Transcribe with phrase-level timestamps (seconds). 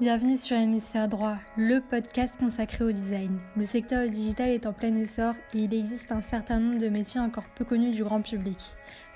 [0.00, 3.38] Bienvenue sur Hémisphère Droit, le podcast consacré au design.
[3.56, 7.20] Le secteur digital est en plein essor et il existe un certain nombre de métiers
[7.20, 8.58] encore peu connus du grand public.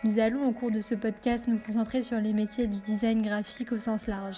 [0.04, 3.72] Nous allons au cours de ce podcast nous concentrer sur les métiers du design graphique
[3.72, 4.36] au sens large.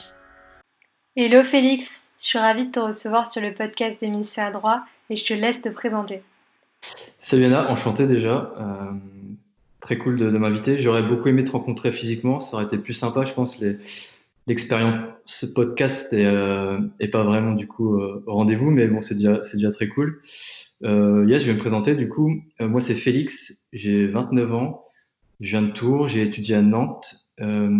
[1.15, 4.81] Hello Félix, je suis ravie de te recevoir sur le podcast d'Hémisphère Droit
[5.11, 6.23] et je te laisse te présenter.
[7.19, 8.55] Salut Anna, enchanté déjà.
[8.57, 8.93] Euh,
[9.81, 10.79] très cool de, de m'inviter.
[10.79, 13.77] J'aurais beaucoup aimé te rencontrer physiquement, ça aurait été plus sympa, je pense, les,
[14.47, 19.15] l'expérience ce podcast euh, est, pas vraiment du coup euh, au rendez-vous, mais bon, c'est
[19.15, 20.23] déjà, c'est déjà très cool.
[20.83, 22.43] Euh, yes, je vais me présenter du coup.
[22.61, 24.85] Euh, moi, c'est Félix, j'ai 29 ans,
[25.41, 27.29] je viens de Tours, j'ai étudié à Nantes,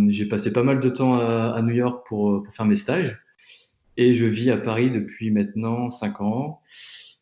[0.09, 3.19] j'ai passé pas mal de temps à, New York pour, pour, faire mes stages,
[3.99, 6.63] et je vis à Paris depuis maintenant 5 ans.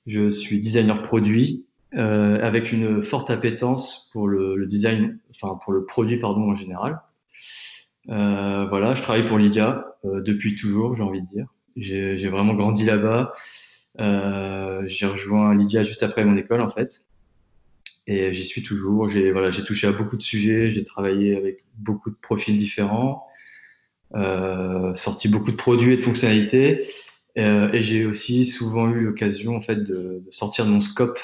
[0.06, 5.84] Je suis designer produit avec une forte appétence pour le, le design, enfin pour le
[5.84, 7.00] produit pardon en général.
[8.10, 11.46] Euh, voilà, je travaille pour Lydia euh, depuis toujours, j'ai envie de dire.
[11.76, 13.32] J'ai vraiment grandi là-bas.
[14.00, 17.04] Euh, j'ai rejoint Lydia juste après mon école, en fait.
[18.06, 19.08] Et j'y suis toujours.
[19.08, 20.70] J'ai voilà, touché à beaucoup de sujets.
[20.70, 23.26] J'ai travaillé avec beaucoup de profils différents.
[24.94, 26.86] Sorti beaucoup de produits et de fonctionnalités.
[27.36, 31.20] Et j'ai aussi souvent eu l'occasion en fait de, de, sortir de mon scope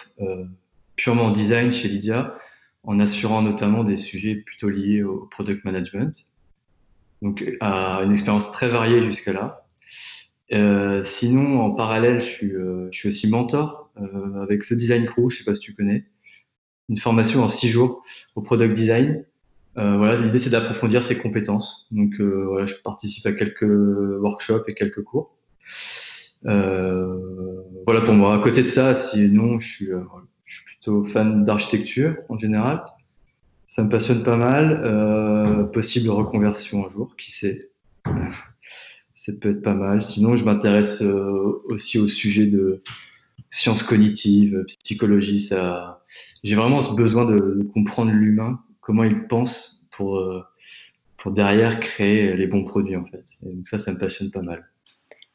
[0.95, 2.39] purement design chez Lydia,
[2.85, 6.27] en assurant notamment des sujets plutôt liés au product management
[7.25, 9.67] donc à une expérience très variée jusqu'à là.
[10.53, 15.07] Euh, sinon, en parallèle, je suis, euh, je suis aussi mentor euh, avec ce Design
[15.07, 16.05] Crew, je sais pas si tu connais,
[16.91, 18.05] une formation en six jours
[18.37, 19.25] au product design.
[19.79, 21.89] Euh, voilà, l'idée c'est d'approfondir ses compétences.
[21.91, 25.35] Donc euh, voilà, je participe à quelques workshops et quelques cours.
[26.43, 28.35] voilà pour moi.
[28.35, 29.89] À côté de ça, sinon, je suis,
[30.45, 32.85] je suis plutôt fan d'architecture en général.
[33.75, 34.83] Ça me passionne pas mal.
[34.85, 37.73] Euh, possible reconversion un jour, qui sait.
[39.17, 40.01] Ça peut être pas mal.
[40.01, 42.85] Sinon, je m'intéresse euh, aussi au sujet de
[43.51, 45.41] sciences cognitives, psychologie.
[45.41, 46.05] Ça,
[46.45, 50.45] j'ai vraiment ce besoin de, comprendre l'humain, comment il pense pour euh,
[51.17, 53.25] pour derrière créer les bons produits en fait.
[53.43, 54.71] Donc ça, ça me passionne pas mal.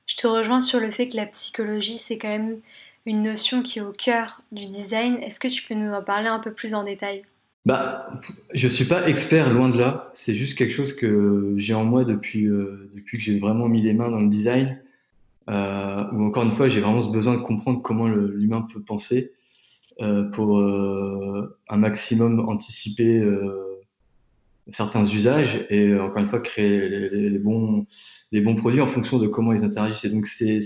[0.06, 2.60] Je te rejoins sur le fait que la psychologie, c'est quand même
[3.06, 5.18] une notion qui est au cœur du design.
[5.18, 7.26] Est-ce que tu peux nous en parler un peu plus en détail?
[7.70, 8.10] Bah,
[8.52, 10.10] je suis pas expert, loin de là.
[10.16, 13.84] C'est juste quelque chose que j'ai en moi depuis, euh, depuis que j'ai vraiment mis
[13.84, 14.82] les mains dans le design.
[15.52, 19.34] Euh, ou encore une fois, j'ai vraiment ce besoin de comprendre comment l'humain peut penser
[20.02, 23.24] euh, pour euh, un maximum anticiper
[24.72, 27.86] certains usages et encore une fois créer les, bons,
[28.32, 30.06] les bons produits en fonction de comment ils interagissent.
[30.06, 30.60] Et donc, c'est,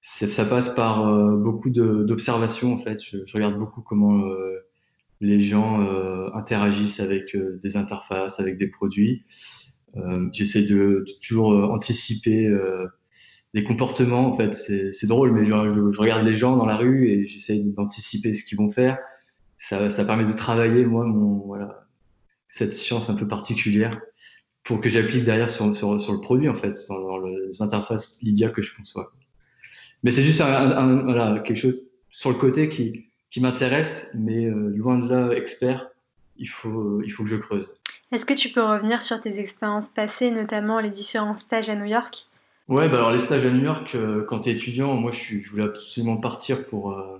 [0.00, 3.02] ça passe par beaucoup d'observations en fait.
[3.02, 4.22] Je, regarde beaucoup comment
[5.22, 9.24] les gens euh, interagissent avec euh, des interfaces, avec des produits.
[9.96, 12.50] Euh, J'essaie de, toujours anticiper
[13.54, 14.26] les comportements.
[14.26, 15.52] En fait, c'est drôle, mais je,
[15.98, 18.98] regarde les gens dans la rue et j'essaie d'anticiper ce qu'ils vont faire.
[19.58, 21.06] Ça, permet de travailler, moi,
[22.50, 24.00] cette science un peu particulière
[24.64, 28.74] pour que j'applique derrière sur, le produit, en fait, dans, les interfaces Lydia que je
[28.74, 29.12] conçois.
[30.02, 34.98] Mais c'est juste un, quelque chose sur le côté qui, qui m'intéresse, mais euh, loin
[34.98, 35.88] de là, expert,
[36.36, 37.74] il faut, il faut que je creuse.
[38.12, 41.86] Est-ce que tu peux revenir sur tes expériences passées, notamment les différents stages à New
[41.86, 42.26] York?
[42.68, 45.18] Ouais, bah alors les stages à New York, euh, quand tu es étudiant, moi je,
[45.18, 47.18] suis, je, voulais absolument partir pour, euh,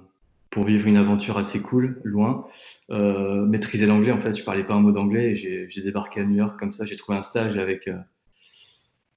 [0.53, 2.47] pour vivre une aventure assez cool, loin.
[2.91, 6.25] Euh, maîtriser l'anglais, en fait, je parlais pas un mot d'anglais et j'ai débarqué à
[6.25, 6.85] New York comme ça.
[6.85, 7.97] J'ai trouvé un stage avec, euh,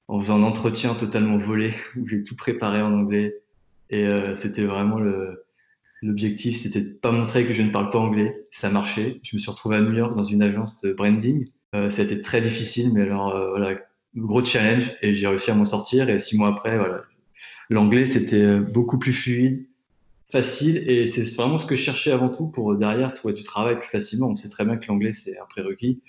[0.08, 3.36] en faisant un entretien totalement volé où j'ai tout préparé en anglais.
[3.90, 5.44] Et euh, c'était vraiment le,
[6.06, 8.44] L'objectif, c'était de pas montrer que je ne parle pas anglais.
[8.50, 9.20] Ça marchait.
[9.22, 11.48] Je me suis retrouvé à New York dans une agence de branding.
[11.74, 13.76] Euh, ça a été très difficile, mais alors euh, voilà,
[14.14, 16.08] gros challenge et j'ai réussi à m'en sortir.
[16.08, 17.02] Et six mois après, voilà,
[17.70, 19.66] l'anglais c'était euh, beaucoup plus fluide,
[20.30, 23.78] facile et c'est vraiment ce que je cherchais avant tout pour derrière trouver du travail
[23.78, 24.28] plus facilement.
[24.28, 26.00] On sait très bien que l'anglais c'est un prérequis.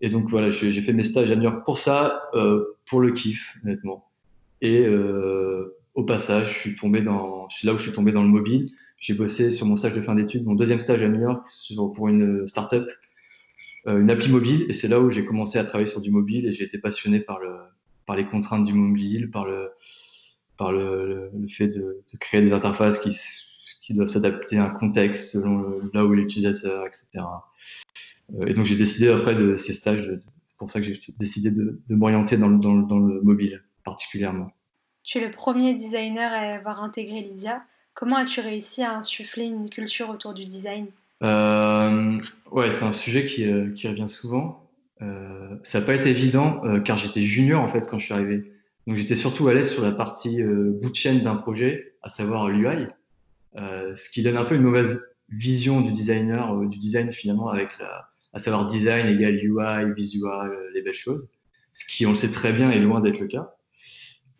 [0.00, 3.12] Et donc voilà, j'ai fait mes stages à New York pour ça, euh, pour le
[3.12, 4.08] kiff, honnêtement.
[4.62, 8.28] Et euh, au passage, je suis tombé dans, là où je suis tombé dans le
[8.28, 8.70] mobile
[9.00, 11.42] j'ai bossé sur mon stage de fin d'études, mon deuxième stage à New York,
[11.94, 12.86] pour une startup,
[13.86, 16.46] euh, une appli mobile, et c'est là où j'ai commencé à travailler sur du mobile
[16.46, 17.56] et j'ai été passionné par, le,
[18.06, 19.70] par les contraintes du mobile, par le,
[21.48, 23.16] fait de, de, créer des interfaces qui,
[23.94, 27.24] doivent s'adapter à un contexte selon là où l'utilisateur, etc.
[28.34, 31.50] Euh, et donc j'ai décidé après de ces stages, c'est pour ça que j'ai décidé
[31.50, 34.52] de, de m'orienter dans le mobile particulièrement.
[35.02, 37.62] Tu es le premier designer à avoir intégré Lydia.
[37.94, 40.86] Comment as-tu réussi à insuffler une culture autour du design?
[41.22, 42.18] Euh,
[42.50, 44.68] Ouais, c'est un sujet qui, euh, revient souvent.
[45.02, 48.14] Euh, ça n'a pas été évident euh, car j'étais junior en fait quand je suis
[48.14, 48.52] arrivé.
[48.86, 52.48] Donc j'étais surtout à l'aise sur la partie bout de chaîne d'un projet, à savoir
[52.48, 52.86] l'UI,
[53.54, 58.08] ce qui donne un peu une mauvaise vision du designer, du design finalement, avec la,
[58.32, 61.28] à savoir design égale UI, visual, les belles choses.
[61.74, 63.54] Ce qui, on le sait très bien, est loin d'être le cas.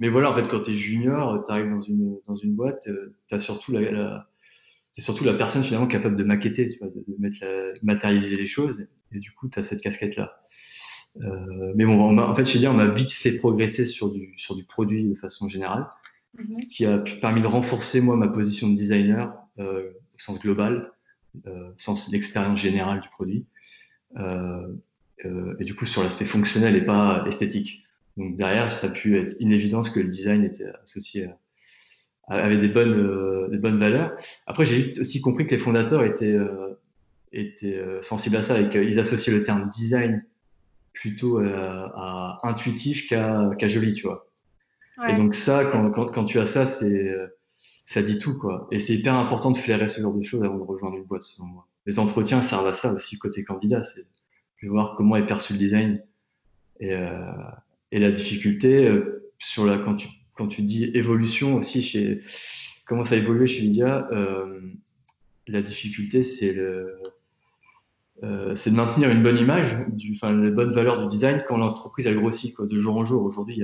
[0.00, 2.88] Mais voilà, en fait, quand tu es junior, tu arrives dans une, dans une boîte,
[3.28, 4.26] tu as surtout la
[4.92, 7.44] c'est surtout la personne finalement capable de maqueter, tu vois, de, mettre
[7.84, 8.88] matérialiser les choses.
[9.12, 10.40] Et du coup, tu as cette casquette-là.
[11.22, 14.54] Euh, mais bon, en fait, je dire, on m'a vite fait progresser sur du, sur
[14.54, 15.86] du produit de façon générale,
[16.38, 16.52] mhm.
[16.52, 20.92] ce qui a permis de renforcer, moi, ma position de designer euh, au sens global,
[21.46, 23.46] euh, au sens d'expérience générale du produit.
[24.16, 24.68] Euh,
[25.24, 27.84] euh, et du coup, sur l'aspect fonctionnel et pas esthétique.
[28.16, 31.38] Donc derrière, ça a pu être une évidence que le design était associé à,
[32.30, 34.16] avait des bonnes, euh, des bonnes valeurs.
[34.46, 36.78] Après, j'ai aussi compris que les fondateurs étaient, euh,
[37.32, 40.24] étaient euh, sensibles à ça et qu'ils associaient le terme design
[40.92, 44.26] plutôt à, intuitif qu'à joli, tu vois.
[45.08, 47.16] Et donc ça, quand, quand, quand tu as ça, c'est
[47.86, 48.68] ça dit tout, quoi.
[48.70, 51.22] Et c'est hyper important de flairer ce genre de choses avant de rejoindre une boîte,
[51.22, 51.68] selon moi.
[51.86, 54.02] Les entretiens servent à ça aussi côté candidat, c'est
[54.62, 56.02] de voir comment est perçu le design
[56.80, 56.94] et,
[57.92, 58.90] et la difficulté
[59.38, 62.22] sur la quand tu quand tu dis évolution aussi chez
[62.86, 64.60] comment ça a évolué chez Lydia, euh,
[65.46, 70.98] la difficulté c'est euh, c'est de maintenir une bonne image, du, enfin, les bonnes valeurs
[70.98, 73.22] du design quand l'entreprise a grossi quoi, de jour en jour.
[73.22, 73.62] Aujourd'hui,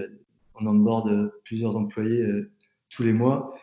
[0.55, 2.51] on onboard plusieurs employés euh,
[2.89, 3.55] tous les mois.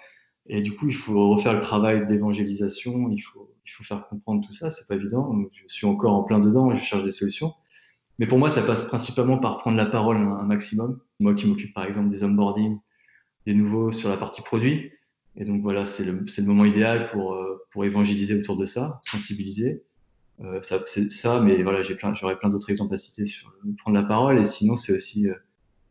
[0.45, 4.45] Et du coup, il faut refaire le travail d'évangélisation, il faut, il faut faire comprendre
[4.45, 5.33] tout ça, c'est pas évident.
[5.51, 7.53] je suis encore en plein dedans je cherche des solutions.
[8.19, 10.99] Mais pour moi, ça passe principalement par prendre la parole un, maximum.
[11.19, 12.79] Moi qui m'occupe par exemple des onboarding,
[13.45, 14.91] des nouveaux sur la partie produit.
[15.35, 19.01] Et donc voilà, c'est le, le, moment idéal pour, euh, pour évangéliser autour de ça,
[19.03, 19.83] sensibiliser.
[20.41, 23.51] Euh, ça, c'est ça, mais voilà, j'ai plein, j'aurais plein d'autres exemples à citer sur
[23.79, 24.39] prendre la parole.
[24.39, 25.33] Et sinon, c'est aussi euh,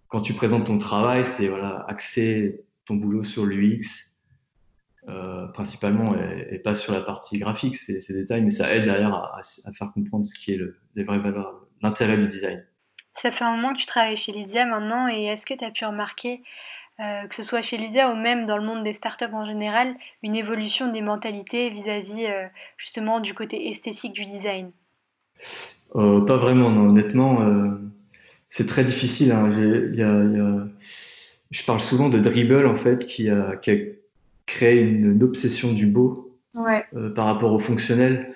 [0.09, 4.11] quand tu présentes ton travail, c'est voilà, axer ton boulot sur l'UX
[5.53, 9.93] principalement et, pas sur la partie graphique, ces détails, mais ça aide derrière à, faire
[9.93, 12.65] comprendre ce qui est le, les vraies valeurs, l'intérêt du design.
[13.15, 15.71] Ça fait un moment que tu travailles chez Lydia maintenant, et est-ce que tu as
[15.71, 16.43] pu remarquer
[17.01, 19.95] euh, que ce soit chez Lydia ou même dans le monde des startups en général,
[20.23, 22.47] une évolution des mentalités vis-à-vis euh,
[22.77, 24.71] justement du côté esthétique du design?
[25.97, 27.41] Euh, Pas vraiment, honnêtement.
[28.49, 29.33] c'est très difficile.
[29.33, 29.51] Hein.
[31.51, 33.59] Je parle souvent de Dribble en fait, qui a,
[34.47, 36.39] créé une, obsession du beau
[37.15, 38.35] par rapport au fonctionnel.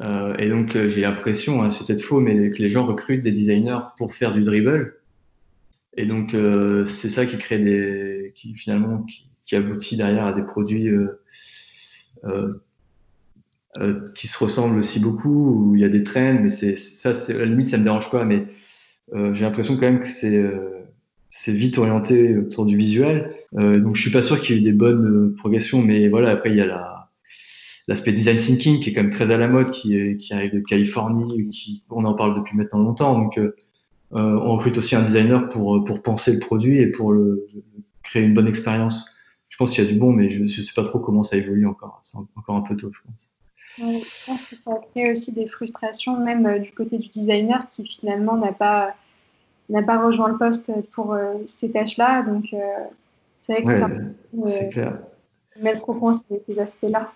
[0.00, 3.80] Et donc j'ai l'impression, hein, c'est peut-être faux, mais que les gens recrutent des designers
[3.96, 4.96] pour faire du dribble
[5.96, 9.04] et donc, euh, c'est ça qui crée des, qui finalement,
[9.46, 11.20] qui, aboutit derrière à des produits euh,
[12.24, 12.52] euh,
[13.78, 17.10] euh, qui se ressemblent aussi beaucoup, où il y a des trends, mais c'est ça,
[17.10, 18.46] à la limite, ça me dérange pas, mais
[19.14, 20.44] euh, j'ai l'impression quand même que c'est
[21.28, 23.30] c'est vite orienté autour du visuel.
[23.52, 26.50] donc, je suis pas sûr qu'il y ait eu des bonnes progressions, mais voilà, après,
[26.50, 26.95] il y a la,
[27.88, 30.60] l'aspect design thinking qui est quand même très à la mode, qui, qui arrive de
[30.60, 33.18] Californie, qui, on en parle depuis maintenant longtemps.
[33.18, 33.54] Donc, euh,
[34.12, 37.46] on recrute aussi un designer pour, pour penser le produit et pour le,
[38.02, 39.10] créer une bonne expérience.
[39.48, 41.36] Je pense qu'il y a du bon, mais je ne sais pas trop comment ça
[41.36, 42.00] évolue encore.
[42.02, 43.30] C'est encore un peu tôt, je pense.
[43.78, 47.86] je pense que ça crée aussi des frustrations, même euh, du côté du designer qui
[47.86, 48.94] finalement n'a pas,
[49.70, 52.22] n'a pas rejoint le poste pour euh, ces tâches-là.
[52.22, 52.54] Donc,
[53.42, 54.98] c'est vrai que c'est clair.
[55.62, 57.12] mettre au point ces, ces aspects-là.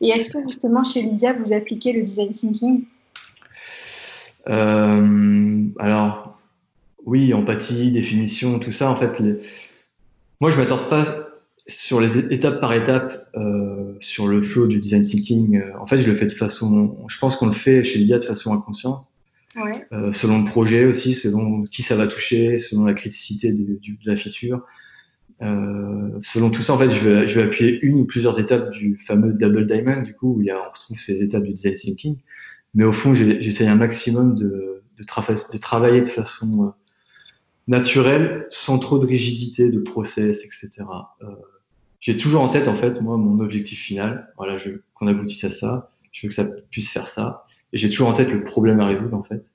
[0.00, 2.84] Et est-ce que justement chez Lydia, vous appliquez le design thinking?
[4.46, 6.38] Alors,
[7.06, 8.90] oui, empathie, définition, tout ça.
[8.90, 9.20] En fait,
[10.40, 11.28] moi, je m'attarde pas
[11.66, 15.56] sur les étapes par étape euh, sur le flow du design thinking.
[15.56, 16.98] Euh, en fait, je le fais de façon.
[17.08, 19.06] Je pense qu'on le fait chez Lydia de façon inconsciente.
[19.92, 24.16] Euh, selon le projet aussi, selon qui ça va toucher, selon la criticité de, la
[24.16, 24.64] feature.
[25.40, 28.96] Selon tout ça, en fait, je vais, je vais, appuyer une ou plusieurs étapes du
[28.96, 31.74] fameux double diamond, du coup, où il y a, on retrouve ces étapes du design
[31.74, 32.16] thinking.
[32.74, 36.74] Mais au fond, j'essaye un maximum de, de, travailler de façon
[37.66, 40.70] naturel, sans trop de rigidité, de process, etc.
[41.22, 41.26] Euh,
[42.00, 44.32] j'ai toujours en tête, en fait, moi, mon objectif final.
[44.36, 45.90] Voilà, je qu'on aboutisse à ça.
[46.12, 47.44] Je veux que ça puisse faire ça.
[47.72, 49.52] Et j'ai toujours en tête le problème à résoudre, en fait.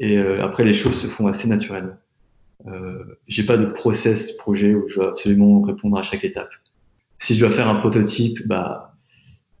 [0.00, 1.96] Et euh, après, les choses se font assez naturellement.
[2.66, 6.50] Euh, j'ai pas de process projet où je dois absolument répondre à chaque étape.
[7.18, 8.94] Si je dois faire un prototype, bah,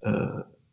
[0.06, 0.26] euh,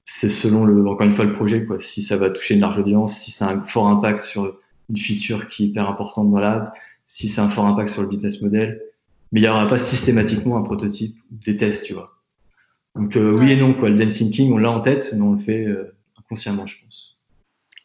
[0.05, 1.79] c'est selon le, encore une fois, le projet, quoi.
[1.79, 4.57] Si ça va toucher une large audience, si ça a un fort impact sur
[4.89, 6.73] une feature qui est hyper importante dans l'app,
[7.07, 8.81] si c'est un fort impact sur le business model,
[9.31, 12.07] mais il n'y aura pas systématiquement un prototype ou des tests, tu vois.
[12.95, 13.89] Donc euh, oui et non, quoi.
[13.89, 15.67] Le design thinking, on l'a en tête, mais on le fait
[16.17, 17.17] inconsciemment, je pense.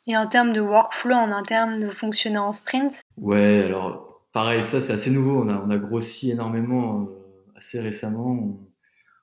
[0.07, 3.01] Et en termes de workflow, en interne de fonctionner en sprint?
[3.17, 4.04] Ouais, alors
[4.35, 5.43] pareil, ça c'est assez nouveau.
[5.43, 7.09] On a, on a grossi énormément
[7.57, 8.61] assez récemment.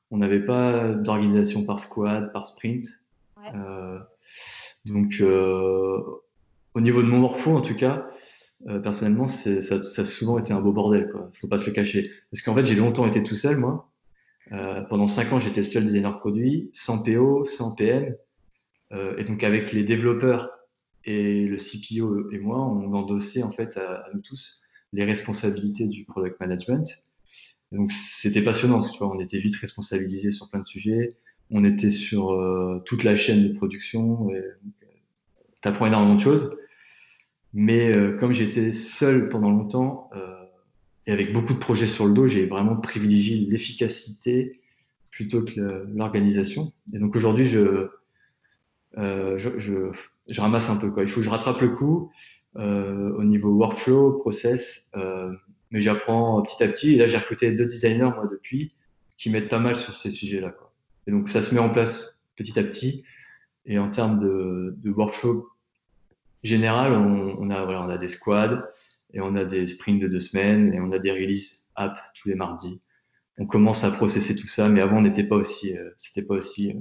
[0.09, 2.87] On n'avait pas d'organisation par squad, par sprint.
[4.85, 8.09] donc, au niveau de mon workflow, en tout cas,
[8.83, 11.09] personnellement, ça, ça, a souvent été un beau bordel.
[11.13, 12.09] Il ne faut pas se le cacher.
[12.31, 13.91] Parce qu'en fait, j'ai longtemps été tout seul, moi.
[14.51, 18.15] Euh, pendant cinq ans, j'étais le seul designer produit, sans PO, sans PM.
[18.91, 20.49] Euh, et donc, avec les développeurs
[21.05, 24.61] et le CPO et moi, on endossait en fait à, nous tous
[24.93, 27.03] les responsabilités du product management.
[27.71, 31.09] donc, c'était passionnant, tu vois, on était vite responsabilisés sur plein de sujets.
[31.49, 34.29] On était sur euh, toute la chaîne de production.
[35.61, 36.55] Tu apprends énormément de choses.
[37.53, 40.09] Mais comme j'étais seul pendant longtemps,
[41.07, 44.61] et avec beaucoup de projets sur le dos, j'ai vraiment privilégié l'efficacité
[45.09, 46.71] plutôt que l'organisation.
[46.93, 47.89] Et donc aujourd'hui, je,
[48.97, 49.59] euh, je,
[50.27, 50.89] je, ramasse un peu.
[50.91, 51.03] Quoi.
[51.03, 55.33] Il faut que je rattrape le coup euh, au niveau workflow, process, euh,
[55.71, 56.93] mais j'apprends petit à petit.
[56.93, 58.75] Et là, j'ai recruté deux designers, moi, depuis,
[59.17, 60.53] qui m'aident pas mal sur ces sujets-là.
[61.07, 63.03] Et donc, ça se met en place petit à petit.
[63.65, 65.47] Et en termes de, de workflow
[66.43, 68.63] général, on, on, a, voilà, on a des squads,
[69.13, 72.29] et on a des sprints de deux semaines et on a des releases app tous
[72.29, 72.81] les mardis.
[73.37, 76.35] On commence à processer tout ça, mais avant on n'était pas aussi, euh, c'était pas
[76.35, 76.79] aussi euh,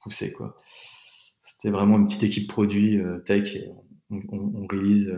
[0.00, 0.56] poussé quoi.
[1.42, 3.56] C'était vraiment une petite équipe produit euh, tech.
[4.12, 5.12] On, on, release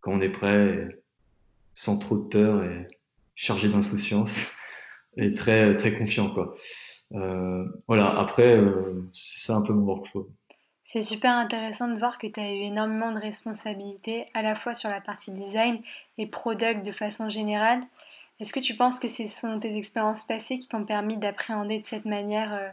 [0.00, 0.88] quand on est prêt,
[1.74, 2.88] sans trop de peur et
[3.34, 4.52] chargé d'insouciance
[5.16, 6.54] et très très confiant quoi.
[7.86, 8.18] voilà.
[8.18, 8.60] Après,
[9.12, 10.30] c'est ça un peu mon workflow.
[10.92, 14.74] C'est super intéressant de voir que tu as eu énormément de responsabilités, à la fois
[14.74, 15.80] sur la partie design
[16.18, 17.80] et product de façon générale.
[18.40, 21.86] Est-ce que tu penses que ce sont tes expériences passées qui t'ont permis d'appréhender de
[21.86, 22.70] cette manière euh,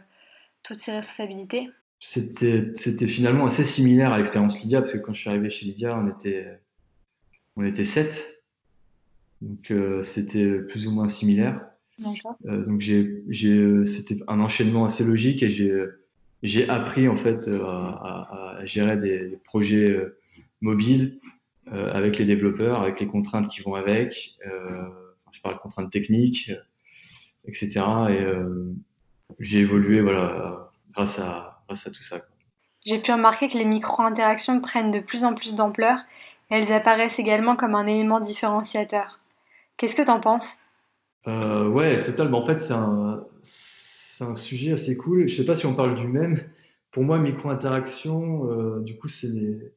[0.64, 1.70] toutes ces responsabilités?
[2.00, 5.98] C'était finalement assez similaire à l'expérience Lydia, parce que quand je suis arrivé chez Lydia,
[5.98, 6.58] on était,
[7.56, 8.42] on était sept.
[9.40, 11.68] Donc euh, c'était plus ou moins similaire.
[12.46, 15.50] Euh, donc c'était un enchaînement assez logique et
[16.42, 20.18] j'ai appris en fait euh, à, à, gérer des, projets euh,
[20.60, 21.18] mobiles
[21.72, 24.36] euh, avec les développeurs, avec les contraintes qui vont avec.
[24.44, 26.52] je parle de contraintes techniques,
[27.44, 27.80] etc.
[28.10, 28.24] Et
[29.40, 32.22] j'ai évolué voilà, grâce, à, grâce à tout ça.
[32.84, 36.00] J'ai pu remarquer que les micro-interactions prennent de plus en plus d'ampleur
[36.50, 39.20] et elles apparaissent également comme un élément différenciateur.
[39.76, 40.58] Qu'est-ce que tu en penses?
[41.26, 42.42] Euh, Ouais, totalement.
[42.42, 45.28] En fait, c'est un, c'est un sujet assez cool.
[45.28, 46.40] Je sais pas si on parle du même.
[46.90, 49.72] Pour moi, micro-interaction, euh, du coup, c'est des,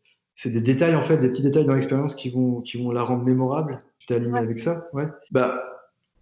[0.45, 3.24] des, détails, en fait, des petits détails dans l'expérience qui vont, qui vont la rendre
[3.24, 3.79] mémorable.
[4.00, 5.07] Tu es aligné avec ça Ouais.
[5.31, 5.63] Bah,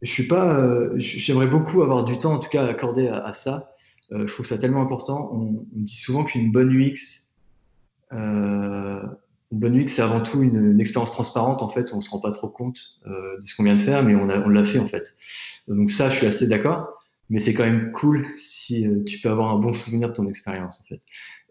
[0.01, 0.59] je suis pas.
[0.59, 3.75] Euh, j'aimerais beaucoup avoir du temps, en tout cas, accordé à, ça.
[4.11, 5.31] Euh, je trouve ça tellement important.
[5.33, 7.29] On, dit souvent qu'une bonne UX,
[8.11, 9.17] une
[9.51, 12.49] bonne UX, c'est avant tout une, expérience transparente, en fait, on se rend pas trop
[12.49, 15.15] compte de ce qu'on vient de faire, mais on, on l'a fait, en fait.
[15.67, 16.99] Donc ça, je suis assez d'accord
[17.29, 20.27] mais c'est quand même cool si euh, tu peux avoir un bon souvenir de ton
[20.27, 21.01] expérience en fait.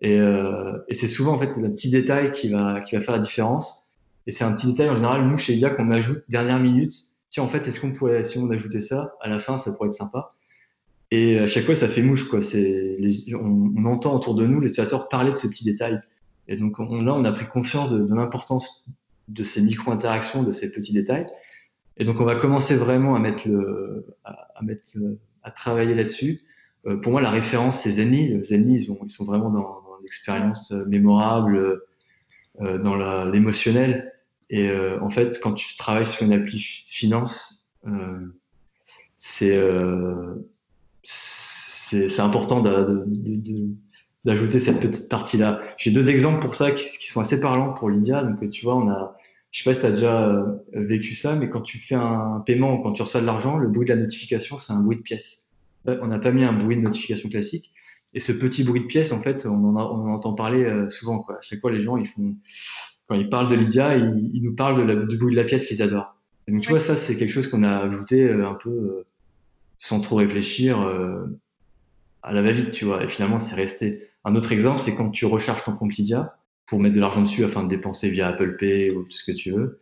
[0.00, 3.20] Et, euh, c'est souvent en fait le petit détail qui va qui va faire la
[3.20, 3.88] différence.
[4.26, 6.92] Et c'est un petit détail en général nous chez Dia qu'on ajoute dernière minute.
[7.30, 9.88] Tiens en fait est-ce qu'on pourrait si on ajoutait ça à la fin ça pourrait
[9.88, 10.28] être sympa.
[11.10, 12.42] Et à chaque fois ça fait mouche quoi.
[12.42, 12.98] C'est
[13.34, 16.00] on, on, entend autour de nous les utilisateurs parler de ce petit détail.
[16.48, 18.90] Et donc on, là on a pris confiance de, l'importance
[19.28, 21.26] de ces micro interactions, de ces petits détails.
[21.96, 26.40] Et donc on va commencer vraiment à mettre le à, mettre le, à travailler là-dessus.
[26.86, 28.42] Euh, pour moi, la référence, c'est Zenly.
[28.44, 31.82] Zenly, ils, sont vraiment dans, l'expérience euh, mémorable,
[32.60, 34.14] euh, dans l'émotionnel.
[34.50, 37.68] Et en fait, quand tu travailles sur une appli finance,
[39.18, 39.60] c'est
[41.10, 42.60] c'est important
[44.24, 45.60] d'ajouter cette petite partie-là.
[45.78, 48.22] J'ai deux exemples pour ça qui, qui, sont assez parlants pour Lydia.
[48.22, 49.16] Donc, tu vois, on a,
[49.50, 52.74] je sais pas si tu as déjà vécu ça, mais quand tu fais un paiement
[52.74, 55.02] ou quand tu reçois de l'argent, le bruit de la notification, c'est un bruit de
[55.02, 55.48] pièce
[56.00, 57.72] on n'a pas mis un bruit de notification classique.
[58.14, 61.20] Et ce petit bruit de pièce, en fait, on en, entend parler euh, souvent.
[61.20, 61.36] Quoi.
[61.36, 62.36] À chaque fois, les gens, ils font,
[63.06, 65.82] quand ils parlent de Lydia, ils, nous parlent de du bruit de la pièce qu'ils
[65.82, 66.16] adorent.
[66.46, 69.06] Et donc, tu vois, ça, c'est quelque chose qu'on a ajouté euh, un peu euh,
[69.78, 70.80] sans trop réfléchir
[72.22, 73.04] à la va-vite, tu vois.
[73.04, 74.08] Et finalement, c'est resté.
[74.24, 77.44] Un autre exemple, c'est quand tu recharges ton compte Lydia pour mettre de l'argent dessus
[77.44, 79.80] afin de dépenser via Apple Pay ou tout ce que tu veux.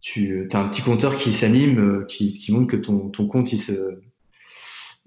[0.00, 3.58] tu as un petit compteur qui s'anime, qui, qui, montre que ton, ton compte, il
[3.58, 4.00] se,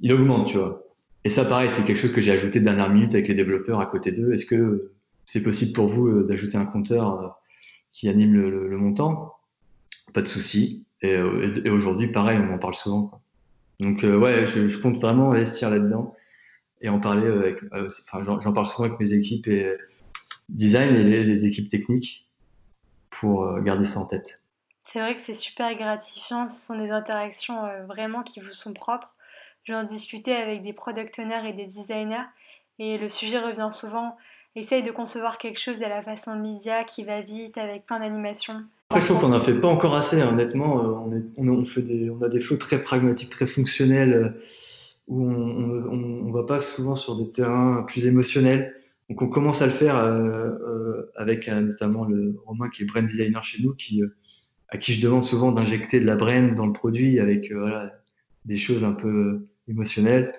[0.01, 0.83] il augmente, tu vois.
[1.23, 3.79] Et ça, pareil, c'est quelque chose que j'ai ajouté de dernière minute avec les développeurs
[3.79, 4.33] à côté d'eux.
[4.33, 4.91] Est-ce que
[5.25, 7.27] c'est possible pour vous euh, d'ajouter un compteur euh,
[7.93, 9.35] qui anime le, montant?
[10.13, 10.85] Pas de souci.
[11.03, 13.20] Euh, et, aujourd'hui, pareil, on en parle souvent.
[13.81, 16.15] Donc, ouais, je, compte vraiment investir là-dedans
[16.81, 17.57] et en parler avec.
[17.73, 19.75] enfin, j'en parle souvent avec mes équipes et
[20.49, 22.29] design et les, les équipes techniques
[23.09, 24.41] pour garder ça en tête.
[24.83, 29.11] C'est vrai que c'est super gratifiant, ce sont des interactions vraiment qui vous sont propres.
[29.63, 32.25] J'en discutais avec des product owners et des designers
[32.79, 34.17] et le sujet revient souvent.
[34.55, 37.99] Essaye de concevoir quelque chose à la façon de Lydia qui va vite avec plein
[37.99, 38.65] d'animations.
[38.99, 40.29] Je trouve qu'on n'en fait pas encore assez, hein.
[40.29, 40.79] honnêtement.
[40.79, 44.29] Euh, on, on, on a des flots très pragmatiques, très fonctionnels, euh,
[45.07, 48.75] où on ne va pas souvent sur des terrains plus émotionnels.
[49.09, 53.43] Donc on commence à le faire euh, avec notamment le Romain qui est brand designer
[53.43, 54.01] chez nous, qui,
[54.69, 57.51] à qui je demande souvent d'injecter de la brand dans le produit avec
[58.45, 60.33] des choses un peu émotionnelles.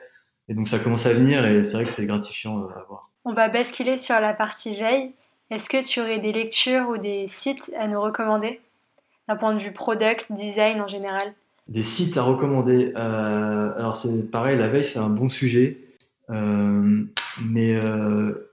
[0.48, 3.10] Et donc ça commence à venir et c'est vrai que c'est gratifiant à voir.
[3.26, 5.12] On va basculer sur la partie veille.
[5.52, 8.60] Est-ce que tu aurais des lectures ou des sites à nous recommander?
[9.28, 11.34] D'un point de vue product, design en général
[11.68, 12.94] Des sites à recommander.
[12.96, 15.76] Euh, alors c'est pareil, la veille c'est un bon sujet,
[16.30, 17.04] euh,
[17.44, 18.50] mais euh,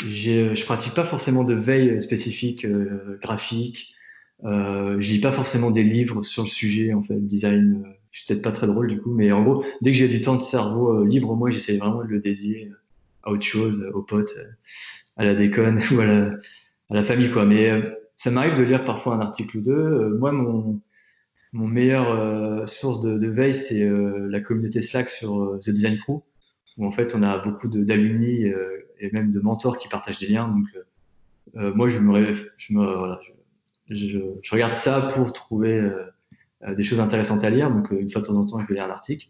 [0.00, 2.66] je pratique pas forcément de veille spécifique
[3.22, 3.94] graphique.
[4.42, 7.84] je lis pas forcément des livres sur le sujet en fait design.
[8.10, 10.22] je suis peut-être pas très drôle du coup, mais en gros dès que j'ai du
[10.22, 12.72] temps de cerveau libre, moi j'essaie vraiment de le dédier
[13.26, 14.32] à autre chose, aux potes,
[15.16, 16.06] à la déconne ou à
[16.90, 17.44] la, famille, quoi.
[17.44, 17.82] Mais euh,
[18.16, 19.72] ça m'arrive de lire parfois un article ou deux.
[19.72, 20.80] Euh, moi, mon,
[21.52, 26.22] mon meilleure euh, source de, veille, c'est la communauté Slack sur The Design Crew,
[26.78, 28.44] où en fait, on a beaucoup d'alumni
[28.98, 30.48] et même de mentors qui partagent des liens.
[30.48, 30.66] Donc,
[31.74, 31.98] moi, je,
[33.88, 35.90] je, regarde ça pour trouver
[36.76, 37.70] des choses intéressantes à lire.
[37.70, 39.28] Donc, une fois de temps en temps, je vais lire un article.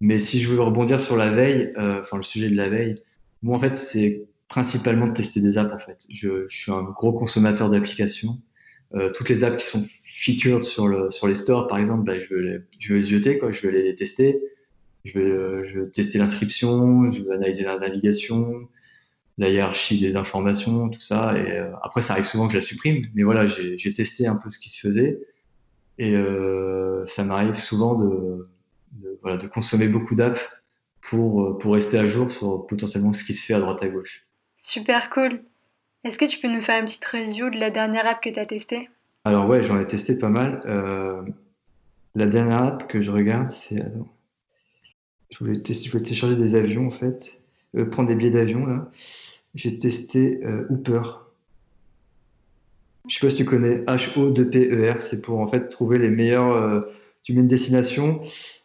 [0.00, 2.96] Mais si je veux rebondir sur la veille, enfin le sujet de la veille,
[3.44, 6.06] moi, en fait, c'est principalement de tester des apps, en fait.
[6.08, 8.40] Je, suis un gros consommateur d'applications.
[8.94, 12.18] Euh, toutes les apps qui sont featured sur, le, sur les stores, par exemple, bah,
[12.18, 13.52] je, veux les, je vais jeter, quoi.
[13.52, 14.42] je vais les tester.
[15.04, 18.66] Je vais, vais tester l'inscription, je vais analyser la navigation,
[19.36, 21.34] la hiérarchie des informations, tout ça.
[21.36, 23.02] Et euh, après, ça arrive souvent que je la supprime.
[23.14, 25.20] Mais voilà, j'ai testé un peu ce qui se faisait.
[25.98, 28.48] Et euh, ça m'arrive souvent de,
[28.92, 30.40] de, voilà, de consommer beaucoup d'apps
[31.08, 33.88] pour, euh, pour rester à jour sur potentiellement ce qui se fait à droite à
[33.88, 34.24] gauche.
[34.58, 35.42] Super cool.
[36.04, 38.38] Est-ce que tu peux nous faire une petite review de la dernière app que tu
[38.38, 38.88] as testée?
[39.24, 40.62] Alors ouais, j'en ai testé pas mal.
[40.66, 41.22] Euh,
[42.14, 43.82] la dernière app que je regarde, c'est...
[45.30, 47.40] Je voulais, tester, je voulais télécharger des avions en fait,
[47.76, 48.90] euh, prendre des billets d'avion là.
[49.54, 51.02] J'ai testé euh, Hooper.
[53.08, 56.86] Je sais pas si tu connais H-O-2-P-E-R, c'est pour en fait trouver les meilleurs.
[57.22, 58.22] tu mets une destination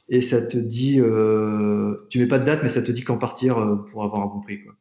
[0.10, 3.18] et ça te dit, euh, tu mets pas de date, mais ça te dit quand
[3.18, 4.64] partir euh, pour avoir un bon prix.
[4.64, 4.76] Quoi.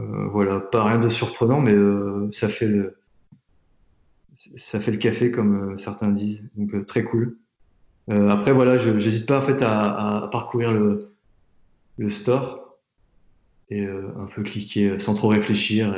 [0.00, 2.98] Euh, voilà, pas rien de surprenant, mais euh, ça fait le,
[4.56, 7.38] ça fait le café comme certains disent, donc très cool.
[8.08, 11.12] après voilà, je n'hésite pas en fait à, parcourir le,
[11.96, 12.78] le store
[13.70, 15.94] et un peu cliquer sans trop réfléchir.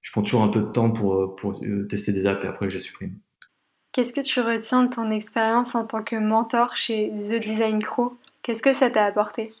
[0.00, 2.74] Je prends toujours un peu de temps pour, pour tester des apps et après je
[2.74, 3.14] les supprime.
[3.92, 8.16] Qu'est-ce que tu retiens de ton expérience en tant que mentor chez The Design Crew?
[8.42, 9.52] Qu'est-ce que ça t'a apporté?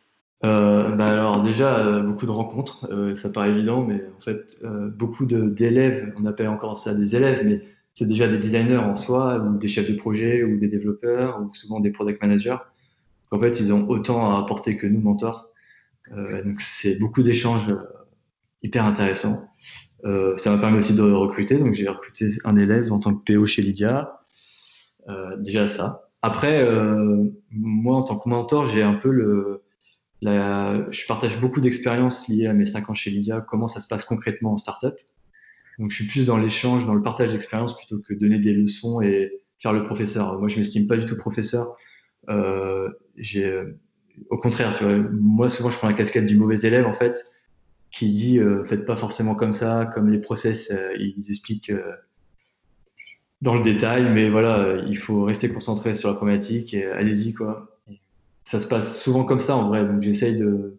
[0.44, 4.58] Euh, bah alors déjà euh, beaucoup de rencontres, euh, ça paraît évident, mais en fait
[4.96, 9.36] beaucoup d'élèves, on appelle encore ça des élèves, mais c'est déjà des designers en soi,
[9.38, 12.56] ou des chefs de projet, ou des développeurs, ou souvent des product managers.
[13.30, 15.50] En fait, ils ont autant à apporter que nous mentors.
[16.10, 17.68] donc c'est beaucoup d'échanges
[18.62, 19.46] hyper intéressants.
[20.36, 23.44] ça m'a permis aussi de recruter, donc j'ai recruté un élève en tant que PO
[23.44, 24.21] chez Lydia.
[25.08, 26.08] Euh, déjà ça.
[26.22, 29.62] Après, euh, moi, en tant que mentor, j'ai un peu le.
[30.22, 34.04] Je partage beaucoup d'expériences liées à mes 5 ans chez Lydia, comment ça se passe
[34.04, 34.94] concrètement en startup.
[35.78, 39.00] Donc, je suis plus dans l'échange, dans le partage d'expériences plutôt que donner des leçons
[39.00, 40.38] et faire le professeur.
[40.38, 41.76] Moi, je m'estime pas du tout professeur.
[42.28, 42.90] Euh,
[44.30, 44.80] au contraire,
[45.12, 47.24] moi, souvent, je prends la casquette du mauvais élève, en fait,
[47.90, 51.72] qui dit, euh, faites pas forcément comme ça, comme les process, euh, ils expliquent
[53.42, 57.76] dans le détail, mais voilà, il faut rester concentré sur la problématique et allez-y quoi.
[58.44, 60.78] Ça se passe souvent comme ça en vrai, donc j'essaye de,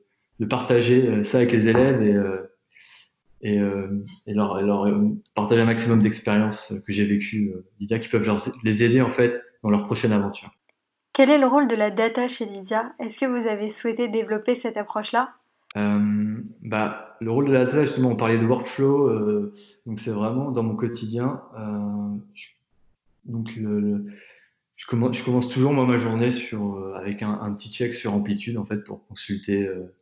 [0.50, 2.52] partager euh, ça avec les élèves et, euh,
[3.42, 4.90] et, euh, leur,
[5.36, 8.30] partager un maximum d'expériences que j'ai vécues, Lydia, qui peuvent
[8.64, 10.52] les aider en fait dans leur prochaine aventure.
[11.14, 12.94] Quel est le rôle de la data chez Lydia?
[13.00, 15.30] Est-ce que vous avez souhaité développer cette approche-là?
[15.30, 15.43] euh,
[15.76, 19.54] bah, le rôle de la data, justement, on parlait de workflow, euh,
[19.86, 21.42] donc c'est vraiment dans mon quotidien.
[21.58, 22.48] Euh, je,
[23.26, 24.06] donc, le,
[24.76, 28.14] je, commence, je, commence, toujours moi ma journée sur, euh, avec un, petit check sur
[28.14, 29.94] Amplitude en fait pour consulter euh,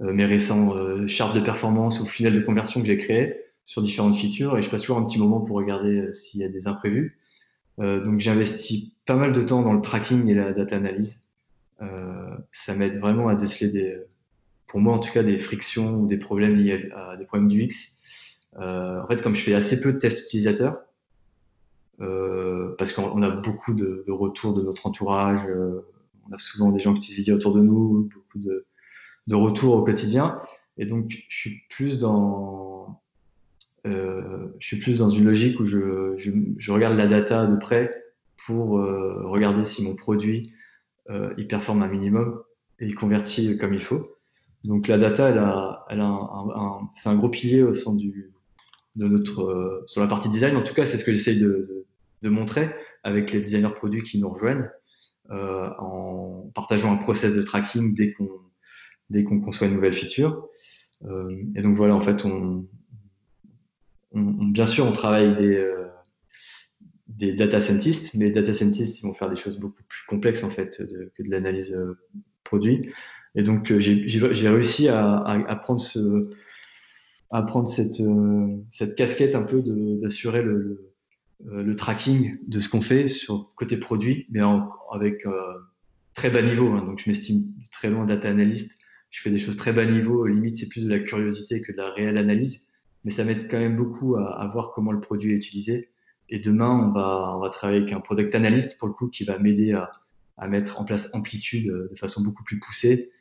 [0.00, 0.74] euh, mes récents
[1.06, 4.68] chartes de performance ou funnels de conversion que j'ai créés sur différentes features et je
[4.68, 7.18] passe toujours un petit moment pour regarder s'il y a des imprévus.
[7.78, 11.22] donc j'investis pas mal de temps dans le tracking et la data analyse.
[12.50, 13.98] ça m'aide vraiment à déceler des
[14.72, 17.62] pour moi en tout cas des frictions ou des problèmes liés à, des problèmes du
[17.62, 17.98] X.
[18.58, 20.80] Euh, en fait, comme je fais assez peu de tests utilisateurs,
[22.78, 25.46] parce qu'on a beaucoup de, retours de notre entourage.
[26.28, 28.66] on a souvent des gens qui utilisent autour de nous, beaucoup de,
[29.28, 30.40] de retours au quotidien.
[30.78, 33.00] Et donc, je suis plus dans,
[33.86, 37.56] euh, je suis plus dans une logique où je, je, je, regarde la data de
[37.56, 37.90] près
[38.46, 40.54] pour euh, regarder si mon produit
[41.10, 42.42] euh, il performe un minimum
[42.78, 44.16] et il convertit comme il faut.
[44.64, 45.38] Donc la data, elle
[46.00, 50.56] a, un, c'est un gros pilier au sein de notre, euh, sur la partie design.
[50.56, 51.86] En tout cas, c'est ce que j'essaye de,
[52.24, 52.70] montrer
[53.02, 54.68] avec les designers produits qui nous rejoignent
[55.30, 57.94] euh, en partageant un process de tracking
[59.10, 60.46] dès qu'on conçoit une nouvelle feature.
[61.04, 62.64] Euh, et donc voilà, en fait, on,
[64.12, 69.36] bien sûr, on travaille des, data scientists, mais les data scientists, ils vont faire des
[69.36, 70.76] choses beaucoup plus complexes en fait
[71.16, 71.76] que de l'analyse
[72.44, 72.92] produit.
[73.34, 75.82] Et donc, j'ai réussi à, prendre,
[77.46, 79.62] prendre cette, casquette un peu
[80.02, 80.92] d'assurer le,
[81.44, 84.40] le, tracking de ce qu'on fait sur côté produit, mais
[84.92, 85.26] avec
[86.14, 86.68] très bas niveau.
[86.68, 86.84] Hein.
[86.84, 88.78] donc, je m'estime très loin data analyst
[89.12, 91.76] je fais des choses très bas niveau, limite c'est plus de la curiosité que de
[91.76, 92.66] la réelle analyse,
[93.04, 95.90] mais ça m'aide quand même beaucoup à, voir comment le produit est utilisé.
[96.30, 99.72] Et demain, on va, travailler avec un product analyst pour le coup qui va m'aider
[99.72, 103.12] à, mettre en place amplitude euh, de façon beaucoup plus poussée.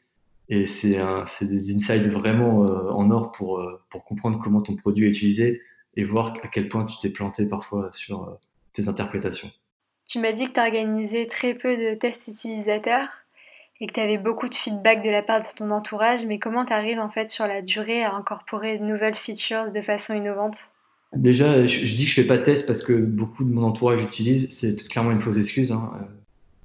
[0.51, 0.97] Et c'est
[1.41, 5.61] des insights vraiment euh, en or pour, euh, pour comprendre comment ton produit est utilisé
[5.95, 8.37] et voir à quel point tu t'es planté parfois sur
[8.73, 9.49] tes interprétations.
[10.05, 13.07] Tu m'as dit que tu organisé très peu de tests utilisateurs
[13.79, 16.65] et que tu avais beaucoup de feedback de la part de ton entourage, mais comment
[16.65, 20.73] tu arrives en fait sur la durée à incorporer de nouvelles features de façon innovante?
[21.15, 24.01] Déjà, je, dis que je fais pas de test parce que beaucoup de mon entourage
[24.01, 25.71] utilise, c'est clairement une fausse excuse.
[25.71, 25.91] Hein.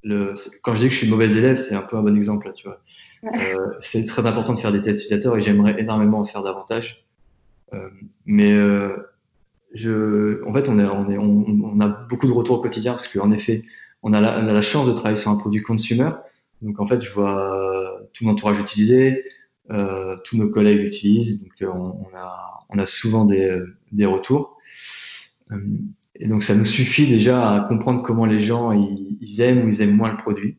[0.07, 2.47] Le, quand je dis que je suis mauvais élève, c'est un peu un bon exemple.
[2.47, 2.81] Là, tu vois.
[3.25, 7.05] Euh, c'est très important de faire des tests utilisateurs et j'aimerais énormément en faire davantage.
[7.73, 7.89] Euh,
[8.25, 8.95] mais euh,
[9.73, 13.09] je, en fait, on, est, on, est, on, a beaucoup de retours au quotidien parce
[13.09, 13.65] qu'en effet,
[14.01, 16.09] on a, la, on a la chance de travailler sur un produit consumer
[16.61, 19.25] donc en fait, je vois tout mon entourage utiliser,
[19.69, 23.59] tous nos collègues utilisent, donc on, a, souvent des,
[23.91, 24.57] des retours.
[26.19, 29.81] Et donc ça nous suffit déjà à comprendre comment les gens ils, aiment ou ils
[29.81, 30.57] aiment moins le produit.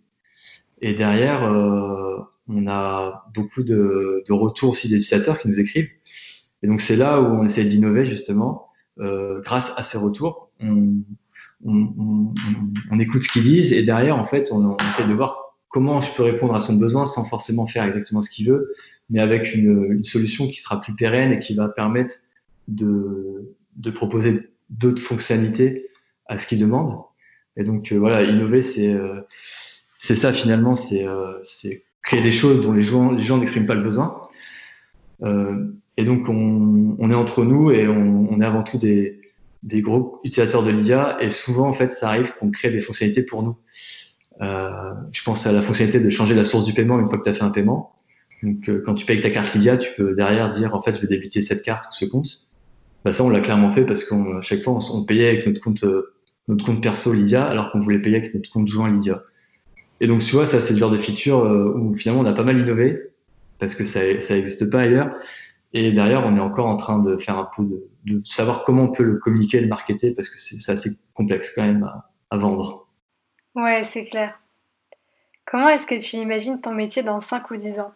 [0.80, 2.18] Et derrière, euh,
[2.48, 5.88] on a beaucoup de, retours aussi des utilisateurs qui nous écrivent.
[6.62, 8.68] Et donc c'est là où on essaie d'innover justement.
[9.00, 11.04] Euh, grâce à ces retours, on,
[12.98, 16.24] écoute ce qu'ils disent et derrière en fait on, essaie de voir comment je peux
[16.24, 18.74] répondre à son besoin sans forcément faire exactement ce qu'il veut,
[19.08, 22.14] mais avec une, solution qui sera plus pérenne et qui va permettre
[22.66, 23.54] de
[23.94, 25.88] proposer d'autres fonctionnalités
[26.26, 26.94] à ce qu'il demande.
[27.56, 29.20] Et donc euh, voilà, innover, c'est euh,
[29.98, 31.40] c'est ça finalement, c'est euh,
[32.02, 34.22] créer des choses dont les gens les gens n'expriment pas le besoin.
[35.96, 39.20] Et donc on, on, est entre nous et on, on est avant tout des,
[39.64, 41.16] des gros utilisateurs de Lydia.
[41.20, 43.56] Et souvent en fait, ça arrive qu'on crée des fonctionnalités pour nous.
[44.40, 47.30] Je pense à la fonctionnalité de changer la source du paiement une fois que tu
[47.30, 47.96] as fait un paiement.
[48.44, 51.08] Donc, quand tu payes ta carte Lydia, tu peux derrière dire en fait, je vais
[51.08, 52.47] débiter cette carte ou ce compte.
[53.04, 55.84] Bah, ça, on l'a clairement fait parce qu'à chaque fois, on, payait avec notre compte,
[55.84, 56.14] euh,
[56.48, 59.22] notre compte perso Lydia alors qu'on voulait payer avec notre compte joint Lydia.
[60.00, 61.38] Et donc, tu vois, ça, c'est le genre de feature
[61.76, 63.10] où finalement, on a pas mal innové
[63.58, 65.10] parce que ça n'existe pas ailleurs.
[65.72, 68.84] Et derrière, on est encore en train de faire un peu de, de savoir comment
[68.84, 72.36] on peut le communiquer, le marketer parce que c'est assez complexe quand même à, à
[72.36, 72.88] vendre.
[73.54, 74.38] Ouais, c'est clair.
[75.50, 77.92] Comment est-ce que tu imagines ton métier dans 5 ou 10 ans?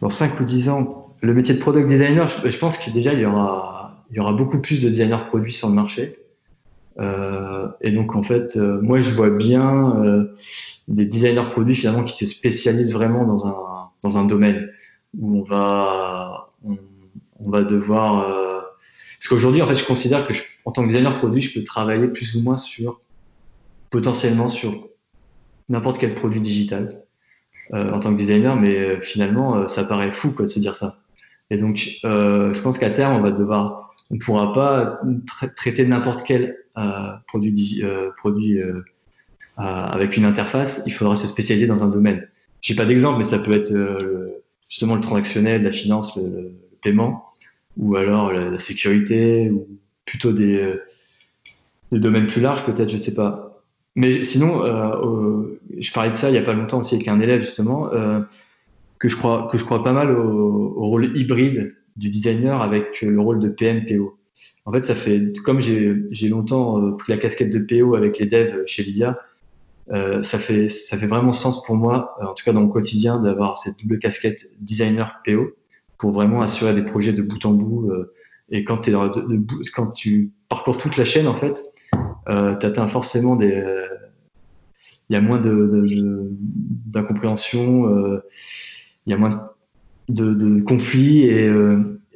[0.00, 3.20] Dans 5 ou 10 ans, le métier de product designer, je, pense que déjà, il
[3.20, 3.79] y, aura,
[4.10, 6.20] il y aura beaucoup plus de designers produits sur le marché.
[6.98, 10.34] Euh, et donc, en fait, euh, moi, je vois bien euh,
[10.88, 13.56] des designers produits finalement qui se spécialisent vraiment dans un,
[14.02, 14.70] dans un domaine
[15.18, 18.26] où on va, on, va devoir.
[19.18, 22.06] Parce qu'aujourd'hui, en fait, je considère que en tant que designer produit, je peux travailler
[22.08, 23.00] plus ou moins sur
[23.90, 24.88] potentiellement sur
[25.68, 27.02] n'importe quel produit digital
[27.72, 30.98] en tant que designer, mais finalement, ça paraît fou quoi, de se dire ça.
[31.50, 35.86] Et donc, je pense qu'à terme, on va devoir, on ne pourra pas tra traiter
[35.86, 37.82] n'importe quel euh, produit,
[38.18, 38.60] produit
[39.56, 40.82] avec une interface.
[40.86, 42.26] Il faudra se spécialiser dans un domaine.
[42.60, 43.72] J'ai pas d'exemple, mais ça peut être
[44.68, 47.26] justement le transactionnel, la finance, le, paiement,
[47.76, 49.66] ou alors la, sécurité, ou
[50.06, 50.74] plutôt des,
[51.92, 53.50] domaines plus larges, peut-être, je sais pas.
[53.96, 57.20] Mais sinon, euh, je parlais de ça il n'y a pas longtemps aussi avec un
[57.20, 58.20] élève justement, euh,
[58.98, 63.20] que, je crois, que je crois pas mal au, rôle hybride du designer avec le
[63.20, 64.18] rôle de PM-PO.
[64.66, 68.26] En fait, ça fait, comme j'ai longtemps euh, pris la casquette de PO avec les
[68.26, 69.18] devs chez Lydia,
[69.90, 73.18] euh, ça, fait, ça fait vraiment sens pour moi, en tout cas dans mon quotidien,
[73.18, 75.50] d'avoir cette double casquette designer-PO
[75.98, 77.90] pour vraiment assurer des projets de bout en bout.
[78.50, 81.62] et quand, de, de, tu parcours toute la chaîne, en fait,
[82.28, 83.64] euh, tu atteins forcément des.
[85.08, 85.40] Il y a moins
[86.86, 88.22] d'incompréhension, de,
[89.06, 89.50] il y a moins
[90.14, 91.50] de, conflits et,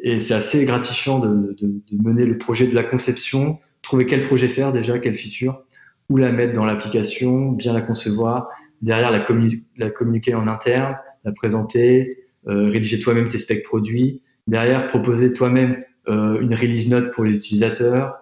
[0.05, 1.57] et c'est assez gratifiant de,
[1.93, 5.63] mener le projet de la conception, trouver quel projet faire déjà, quelle feature,
[6.11, 8.49] où la mettre dans l'application, bien la concevoir,
[8.83, 15.33] derrière la, communiquer en interne, la présenter, euh, rédiger toi-même tes specs produits, derrière proposer
[15.33, 15.79] toi-même
[16.09, 18.15] euh, une release note pour les utilisateurs,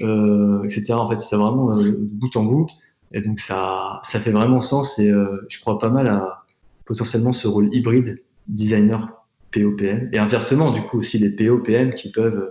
[0.00, 0.94] euh, etc.
[0.94, 2.66] En fait, c'est vraiment de bout en bout.
[3.12, 5.12] Et donc, ça, ça fait vraiment sens et
[5.48, 6.44] je crois pas mal à
[6.86, 8.16] potentiellement ce rôle hybride
[8.48, 12.50] designer POPM et inversement, du coup, aussi les POPM qui peuvent,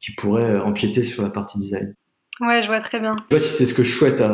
[0.00, 1.94] qui pourraient empiéter sur la partie design.
[2.40, 3.16] Ouais, je vois très bien.
[3.16, 4.32] Je sais pas si c'est ce que je souhaite à,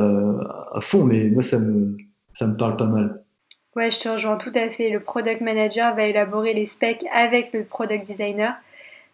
[0.72, 1.96] à fond, mais moi, ça me,
[2.32, 3.22] ça me parle pas mal.
[3.74, 4.90] Ouais, je te rejoins tout à fait.
[4.90, 8.54] Le product manager va élaborer les specs avec le product designer.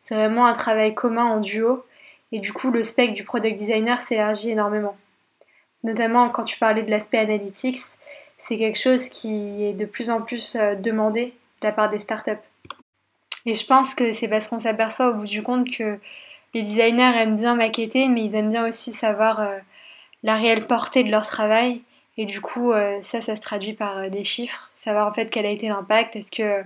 [0.03, 1.85] C'est vraiment un travail commun en duo.
[2.31, 4.97] Et du coup, le spec du product designer s'élargit énormément.
[5.85, 7.81] Notamment quand tu parlais de l'aspect analytics,
[8.39, 11.99] c'est quelque chose qui est de plus en plus euh, demandé de la part des
[11.99, 12.33] startups.
[13.47, 15.99] Et je pense que c'est parce qu'on s'aperçoit au bout du compte que
[16.55, 19.59] les designers aiment bien maqueter, mais ils aiment bien aussi savoir euh,
[20.23, 21.81] la réelle portée de leur travail
[22.19, 25.31] et du coup, euh, ça, ça se traduit par euh, des chiffres, savoir en fait
[25.31, 26.63] quel a été l'impact, est-ce que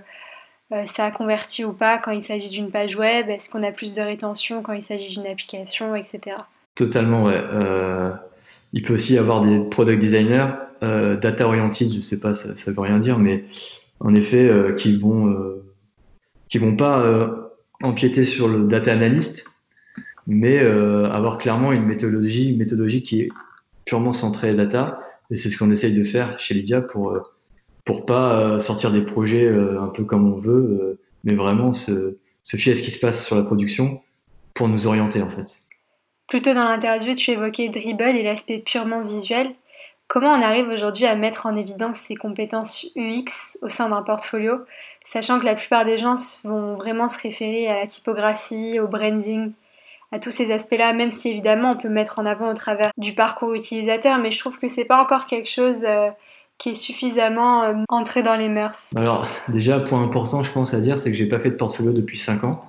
[0.85, 3.93] ça a converti ou pas quand il s'agit d'une page web, est-ce qu'on a plus
[3.93, 6.35] de rétention quand il s'agit d'une application, etc.
[6.75, 7.41] Totalement, ouais.
[8.73, 10.49] il peut aussi y avoir des product designers,
[10.81, 13.45] data oriented, je sais pas, ça, ça veut rien dire, mais
[13.99, 15.35] en effet, qui vont
[16.49, 17.49] qui vont pas
[17.81, 19.49] empiéter sur le data analyst,
[20.27, 23.29] mais avoir clairement une méthodologie, méthodologie qui est
[23.85, 24.99] purement centrée data
[25.31, 27.21] et c'est ce qu'on essaye de faire chez Lydia pour euh,
[27.85, 32.17] pour pas euh, sortir des projets euh, un peu comme on veut, mais vraiment se,
[32.43, 34.01] se fier à ce qui se passe sur la production
[34.53, 35.59] pour nous orienter en fait.
[36.27, 39.51] Plutôt dans l'interview, tu évoquais Dribble et l'aspect purement visuel.
[40.07, 44.59] Comment on arrive aujourd'hui à mettre en évidence ces compétences UX au sein d'un portfolio,
[45.05, 46.13] sachant que la plupart des gens
[46.45, 49.51] vont vraiment se référer à la typographie, au branding
[50.13, 53.13] à tous ces aspects-là, même si évidemment on peut mettre en avant au travers du
[53.13, 56.09] parcours utilisateur, mais je trouve que c'est pas encore quelque chose euh,
[56.57, 58.93] qui est suffisamment euh, entré dans les mœurs.
[58.95, 61.91] Alors déjà, point important, je pense à dire, c'est que j'ai pas fait de portfolio
[61.91, 62.65] depuis 5 ans,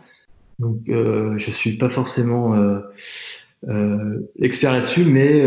[0.59, 2.81] donc euh, je suis pas forcément euh,
[4.39, 5.43] expert là-dessus, mais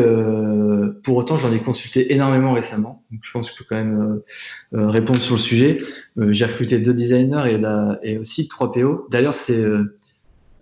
[1.04, 4.22] pour autant j'en ai consulté énormément récemment, donc je pense que je peux quand même
[4.74, 5.78] répondre sur le sujet.
[6.18, 7.58] j'ai recruté deux designers
[8.04, 9.08] et, aussi trois PO.
[9.10, 9.64] D'ailleurs, c'est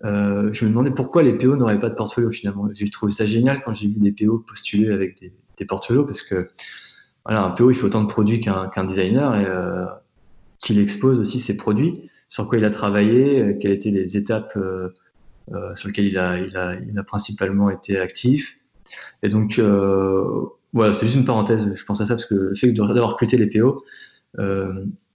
[0.05, 2.69] euh, je me demandais pourquoi les PO n'auraient pas de portfolio finalement.
[2.73, 6.47] J'ai trouvé ça génial quand j'ai vu des PO postuler avec des, des, parce que
[7.25, 9.85] voilà, un PO il faut autant de produits qu'un designer et euh,
[10.59, 14.53] qu'il expose aussi ses produits, sur quoi il a travaillé, euh, quelles étaient les étapes
[14.55, 14.93] euh, euh,
[15.75, 18.55] sur lesquelles il a, il, a, il a, principalement été actif.
[19.23, 19.59] Et donc
[20.73, 23.37] voilà, c'est juste une parenthèse, je pense à ça parce que le fait d'avoir recruté
[23.37, 23.83] les PO,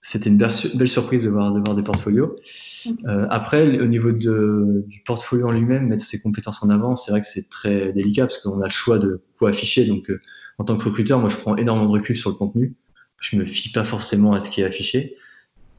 [0.05, 2.35] c'était une belle, surprise de voir, de voir des portfolios.
[3.07, 7.09] Euh, après, au niveau de, du portfolio en lui-même, mettre ses compétences en avant, c'est
[7.09, 9.83] vrai que c'est très délicat parce qu'on a le choix de quoi afficher.
[9.85, 10.19] Donc, euh,
[10.59, 12.75] en tant que recruteur, moi, je prends énormément de recul sur le contenu.
[13.19, 15.15] Je me fie pas forcément à ce qui est affiché.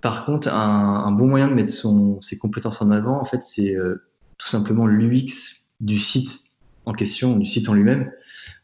[0.01, 3.45] Par contre, un, un bon moyen de mettre son, ses compétences en avant, en fait,
[3.45, 4.03] c'est euh,
[4.39, 6.51] tout simplement l'UX du site
[6.85, 8.11] en question, du site en lui-même.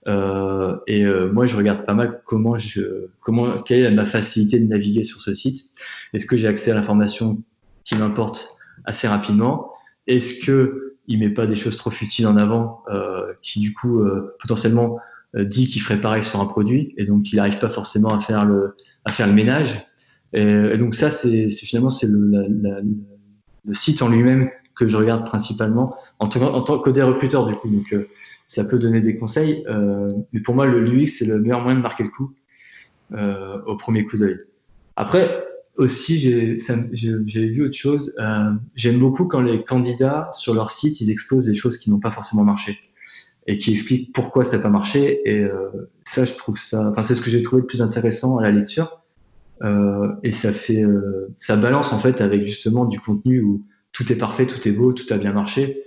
[0.09, 4.59] Euh, et euh, moi, je regarde pas mal comment je, comment, quelle est ma facilité
[4.59, 5.71] de naviguer sur ce site.
[6.13, 7.43] Est-ce que j'ai accès à l'information
[7.85, 9.73] qui m'importe assez rapidement?
[10.07, 14.01] Est-ce que il met pas des choses trop futiles en avant, euh, qui du coup
[14.01, 14.99] euh, potentiellement
[15.35, 18.21] euh, dit qu'il ferait pareil sur un produit, et donc il n'arrive pas forcément à
[18.21, 19.81] faire le, à faire le ménage?
[20.33, 22.47] Et, et donc ça, c'est finalement c'est le,
[23.65, 27.47] le site en lui-même que je regarde principalement en tant, en tant que des recruteurs
[27.47, 27.69] du coup.
[27.69, 27.95] Donc
[28.53, 29.65] ça peut donner des conseils.
[29.67, 32.35] Euh, mais pour moi, le l'UX, c'est le meilleur moyen de marquer le coup
[33.13, 34.37] euh, au premier coup d'œil.
[34.97, 35.43] Après,
[35.77, 36.57] aussi, j'ai
[37.25, 38.15] vu autre chose.
[38.19, 41.99] Euh, J'aime beaucoup quand les candidats, sur leur site, ils exposent des choses qui n'ont
[41.99, 42.79] pas forcément marché
[43.47, 45.23] et qui expliquent pourquoi ça n'a pas marché.
[45.25, 48.37] Et euh, ça, je trouve ça, enfin, c'est ce que j'ai trouvé le plus intéressant
[48.37, 49.01] à la lecture.
[49.63, 54.11] Euh, et ça fait, euh, ça balance en fait avec justement du contenu où tout
[54.11, 55.85] est parfait, tout est beau, tout a bien marché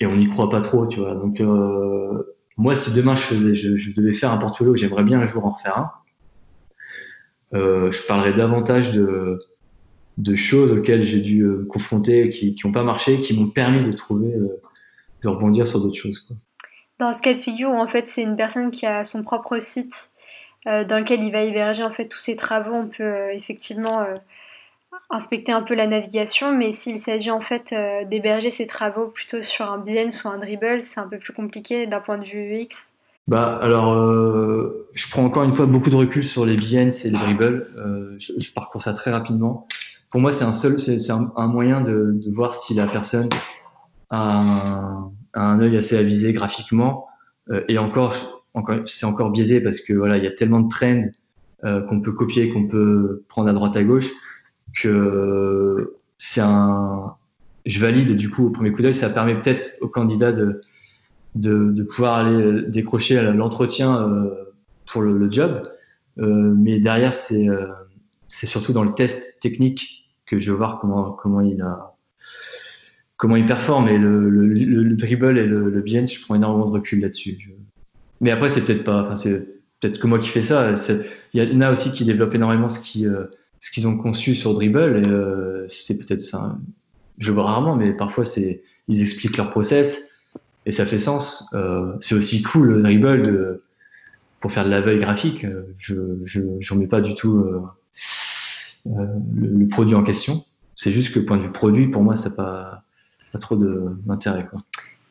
[0.00, 1.14] et on n'y croit pas trop, tu vois.
[1.14, 5.24] Donc, euh, moi, si demain je faisais, je, devais faire un portfolio, j'aimerais bien un
[5.24, 5.90] jour en refaire un.
[7.54, 9.38] Euh, je parlerais davantage de,
[10.34, 14.32] choses auxquelles j'ai dû me confronter, qui n'ont pas marché, qui m'ont permis de trouver,
[15.22, 16.28] de rebondir sur d'autres choses.
[16.98, 20.10] Dans ce cas de figure, en fait, c'est une personne qui a son propre site
[20.66, 24.04] dans lequel il va héberger en fait tous ses travaux, on peut effectivement
[25.10, 29.42] inspecter un peu la navigation, mais s'il s'agit en fait euh, d'héberger ses travaux plutôt
[29.42, 32.54] sur un Behance ou un Dribble, c'est un peu plus compliqué d'un point de vue
[32.54, 32.86] UX.
[33.26, 37.10] Bah alors, euh, je prends encore une fois beaucoup de recul sur les BNs et
[37.10, 37.70] les dribbles.
[37.76, 39.66] Euh, je, parcours ça très rapidement.
[40.10, 43.28] Pour moi, c'est un seul, c'est un, moyen de, voir si la personne
[44.08, 47.06] a un, œil assez avisé graphiquement.
[47.68, 51.02] Et encore, encore c'est encore biaisé parce que voilà, il y a tellement de trends
[51.62, 54.10] qu'on peut copier, qu'on peut prendre à droite à gauche
[54.74, 57.14] que c'est un.
[57.66, 58.94] Je valide du coup au premier coup d'œil.
[58.94, 60.60] Ça permet peut-être au candidat de
[61.34, 64.54] de, pouvoir aller décrocher l'entretien euh,
[64.86, 65.62] pour le, job.
[66.18, 67.66] Euh, mais derrière, c'est euh,
[68.26, 71.94] c'est surtout dans le test technique que je veux voir comment, comment il a
[73.16, 73.88] comment il performe.
[73.88, 77.54] Et le, le, dribble et le, le je prends énormément de recul là-dessus.
[78.20, 79.38] Mais après, c'est peut-être pas, enfin, c'est
[79.80, 80.72] peut-être que moi qui fais ça.
[81.32, 83.06] Il y en a aussi qui développent énormément ce qui,
[83.60, 86.56] ce qu'ils ont conçu sur dribble et c'est peut-être ça.
[87.18, 90.08] Je vois rarement, mais parfois c'est, ils expliquent leur process
[90.66, 91.46] et ça fait sens.
[91.54, 93.60] Euh, c'est aussi cool le dribble
[94.40, 95.46] pour faire de la veille graphique.
[95.78, 95.94] Je
[96.24, 97.62] je remets pas du tout euh,
[98.86, 100.44] euh, le, produit en question.
[100.76, 102.82] C'est juste que point de vue produit, pour moi, ça n'a pas,
[103.32, 104.46] pas trop d'intérêt.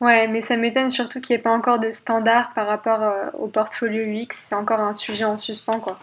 [0.00, 3.48] Ouais, mais ça m'étonne surtout qu'il n'y ait pas encore de standard par rapport au
[3.48, 4.28] portfolio UX.
[4.30, 5.80] C'est encore un sujet en suspens.
[5.80, 5.98] Quoi.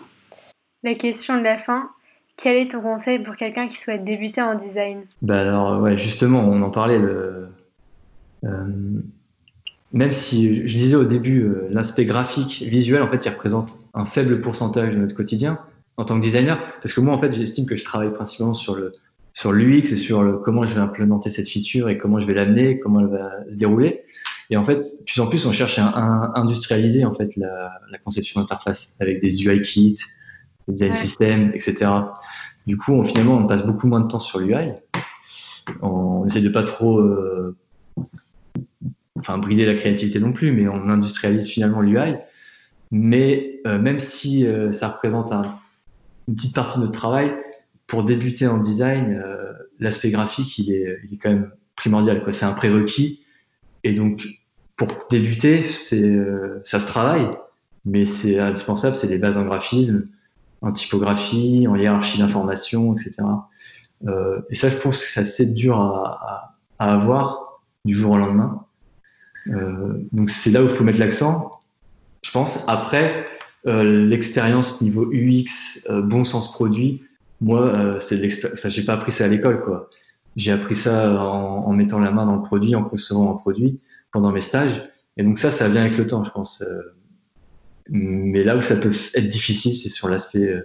[0.83, 1.89] La question de la fin,
[2.37, 5.03] quel est ton conseil pour quelqu'un qui souhaite débuter en design?
[5.21, 6.99] Bah alors, ouais, justement, on en parlait.
[6.99, 7.47] Le,
[9.91, 14.05] même si je disais au début, euh, l'aspect graphique, visuel, en fait, il représente un
[14.05, 15.59] faible pourcentage de notre quotidien
[15.97, 18.75] en tant que designer, parce que moi, en fait, j'estime que je travaille principalement sur
[18.75, 18.91] le
[19.33, 22.33] sur l'UX et sur le, comment je vais implémenter cette feature et comment je vais
[22.33, 24.03] l'amener, comment elle va se dérouler.
[24.49, 28.39] Et en fait, de plus en plus, on cherche à, industrialiser en fait la conception
[28.39, 29.97] d'interface avec des UI kits,
[30.67, 31.87] des design systems, etc.
[32.67, 34.71] Du coup, on, finalement, on passe beaucoup moins de temps sur l'UI.
[35.81, 37.55] On essaie de pas trop euh,
[39.17, 42.15] enfin brider la créativité non plus, mais on industrialise finalement l'UI.
[42.91, 45.31] Mais euh, même si euh, ça représente
[46.27, 47.33] une petite partie de notre travail,
[47.87, 49.23] pour débuter en design,
[49.79, 52.23] l'aspect graphique, il est, il est, quand même primordial.
[52.31, 53.23] C'est un prérequis.
[53.83, 54.27] Et donc,
[54.75, 56.17] pour débuter, c'est,
[56.63, 57.29] ça se travaille,
[57.85, 60.07] mais c'est indispensable, c'est des bases en graphisme,
[60.61, 63.23] en typographie, en hiérarchie d'information, etc.
[64.49, 68.65] et ça, je pense que c'est dur à, à, à avoir du jour au lendemain.
[69.47, 71.51] Euh, donc c'est là où il faut mettre l'accent,
[72.23, 72.63] je pense.
[72.67, 73.25] Après,
[73.67, 77.03] euh, l'expérience niveau UX, euh, bon sens produit,
[77.41, 79.89] moi, c'est enfin, j'ai pas appris ça à l'école, quoi.
[80.37, 83.81] J'ai appris ça en, en, mettant la main dans le produit, en concevant un produit
[84.11, 84.81] pendant mes stages.
[85.17, 86.63] Et donc ça, ça vient avec le temps, je pense.
[87.89, 90.61] Mais là où ça peut être difficile, c'est sur l'aspect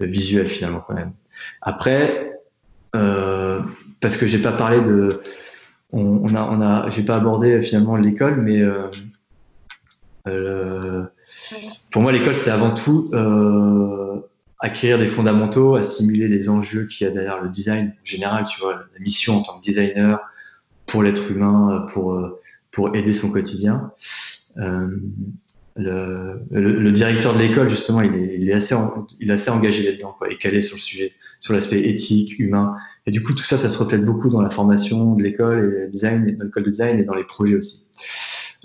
[0.00, 1.12] visuel finalement quand même.
[1.62, 2.32] Après,
[2.94, 3.60] euh,
[4.00, 5.22] parce que j'ai pas parlé de
[5.92, 8.90] on, a, on a, j'ai pas abordé finalement l'école, mais euh,
[10.26, 11.04] euh,
[11.90, 14.20] pour moi, l'école, c'est avant tout euh,
[14.58, 18.60] acquérir des fondamentaux, assimiler les enjeux qu'il y a derrière le design en général, tu
[18.60, 20.18] vois, la mission en tant que designer
[20.86, 22.20] pour l'être humain, pour,
[22.72, 23.92] pour aider son quotidien.
[25.78, 28.74] Le, le, directeur de l'école, justement, il est, il est, assez,
[29.20, 32.76] il est assez engagé là-dedans, quoi, et calé sur le sujet, sur l'aspect éthique, humain.
[33.06, 35.90] Et du coup, tout ça, ça se reflète beaucoup dans la formation de l'école et
[35.90, 37.88] design, dans l'école de design et dans les projets aussi.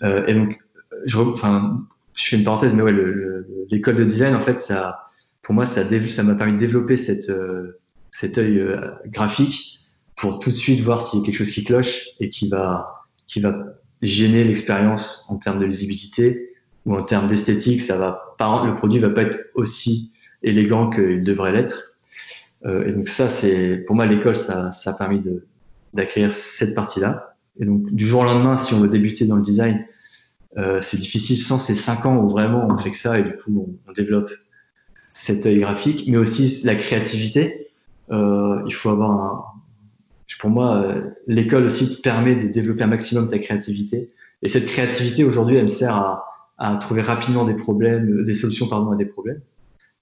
[0.04, 0.58] Euh, et donc,
[1.06, 2.96] je, enfin, je fais une parenthèse, mais ouais,
[3.70, 5.10] l'école de design, en fait, ça,
[5.42, 7.80] pour moi, ça, ça m'a permis de développer cette, euh,
[8.12, 9.82] cet œil euh, graphique
[10.16, 13.06] pour tout de suite voir s'il y a quelque chose qui cloche et qui va,
[13.28, 13.58] qui va
[14.02, 16.51] gêner l'expérience en termes de lisibilité
[16.86, 17.82] ou en termes d'esthétique.
[17.82, 20.12] Ça va pas, le produit va pas être aussi
[20.44, 21.96] élégant qu'il devrait l'être.
[22.66, 25.22] Euh, et donc ça, c'est pour moi l'école, ça, ça a permis
[25.94, 27.36] d'acquérir cette partie-là.
[27.60, 29.86] Et donc du jour au lendemain, si on veut débuter dans le design,
[30.58, 33.38] euh, c'est difficile sans ces cinq ans où vraiment on fait que ça et du
[33.38, 34.32] coup on, on développe
[35.14, 37.68] cet œil graphique, mais aussi la créativité.
[38.12, 39.52] Euh, il faut avoir un,
[40.42, 44.08] pour moi, euh, l'école aussi te permet de développer un maximum ta créativité.
[44.42, 46.26] Et cette créativité aujourd'hui, elle me sert à,
[46.62, 47.56] à trouver rapidement des
[48.24, 49.42] des solutions à des problèmes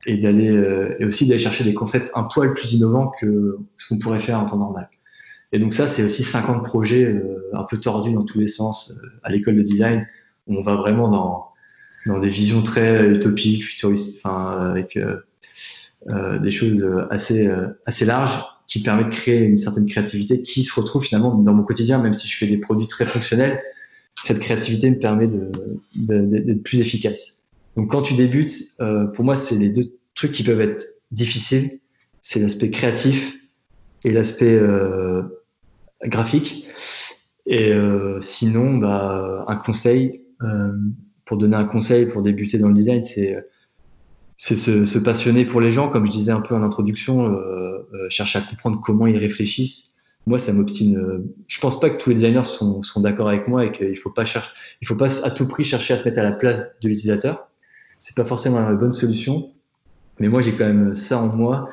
[0.07, 4.19] euh, et aussi d'aller chercher des concepts un poil plus innovants que ce qu'on pourrait
[4.19, 4.89] faire en temps normal.
[5.53, 8.91] Et donc ça, c'est aussi 50 projets euh, un peu tordus dans tous les sens
[8.91, 10.05] euh, à l'école de design
[10.47, 11.07] où on va vraiment
[12.05, 14.97] dans, des visions très utopiques, futuristes, avec
[16.07, 17.47] des choses assez
[17.85, 21.61] assez larges qui permettent de créer une certaine créativité qui se retrouve finalement dans mon
[21.63, 23.61] quotidien, même si je fais des produits très fonctionnels.
[24.23, 27.43] Cette créativité me permet d'être plus efficace.
[27.75, 31.79] Donc quand tu débutes, euh, pour moi, c'est les deux trucs qui peuvent être difficiles.
[32.21, 33.33] C'est l'aspect créatif
[34.03, 35.23] et l'aspect euh,
[36.05, 36.67] graphique.
[37.45, 40.23] Et euh, sinon, bah, un conseil
[41.25, 43.37] pour donner un conseil pour débuter dans le design, c'est
[44.37, 47.37] c'est se, passionner pour les gens, comme je disais un peu en introduction,
[48.07, 49.95] chercher à comprendre comment ils réfléchissent.
[50.27, 50.97] Moi, ça m'obstine.
[50.97, 54.11] Euh, je pense pas que tous les designers sont, d'accord avec moi et qu'il faut
[54.11, 54.51] pas chercher,
[54.81, 57.47] il faut pas à tout prix chercher à se mettre à la place de l'utilisateur.
[57.97, 59.51] C'est pas forcément la bonne solution.
[60.19, 61.67] Mais moi, j'ai quand même ça en moi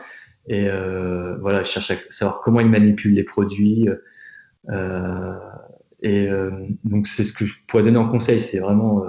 [0.48, 3.88] et euh, voilà, je cherche à savoir comment ils manipulent les produits.
[4.70, 5.34] Euh,
[6.02, 6.28] et
[6.84, 8.38] donc, c'est ce que je pourrais donner en conseil.
[8.38, 9.02] C'est vraiment,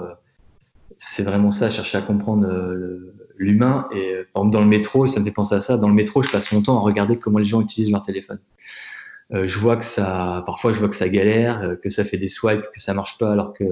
[0.96, 2.48] c'est vraiment ça, chercher à comprendre
[3.36, 3.88] l'humain.
[3.92, 5.76] Et par exemple, dans le métro, ça me fait penser à ça.
[5.76, 8.40] Dans le métro, je passe mon temps à regarder comment les gens utilisent leur téléphone.
[9.34, 12.16] Euh, je vois que ça, parfois, je vois que ça galère, euh, que ça fait
[12.16, 13.64] des swipes, que ça marche pas, alors que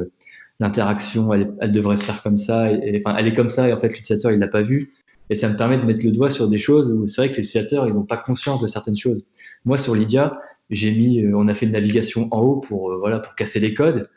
[0.60, 2.70] l'interaction, elle, elle, devrait se faire comme ça.
[2.70, 4.92] Et, enfin, elle est comme ça, et en fait, l'utilisateur, il l'a pas vu.
[5.28, 7.36] Et ça me permet de mettre le doigt sur des choses où c'est vrai que
[7.36, 9.24] les utilisateurs, ils n'ont pas conscience de certaines choses.
[9.64, 10.38] Moi, sur Lydia,
[10.70, 14.08] j'ai mis, on a fait une navigation en haut pour, voilà, pour casser les codes.